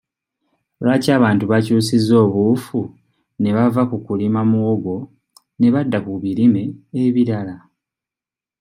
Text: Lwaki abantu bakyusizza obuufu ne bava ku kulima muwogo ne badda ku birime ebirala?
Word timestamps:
Lwaki 0.83 1.09
abantu 1.17 1.43
bakyusizza 1.51 2.13
obuufu 2.25 2.79
ne 3.41 3.49
bava 3.57 3.83
ku 3.89 3.97
kulima 4.05 4.41
muwogo 4.49 4.97
ne 5.59 5.67
badda 5.73 5.99
ku 6.05 6.11
birime 6.23 6.63
ebirala? 7.05 7.55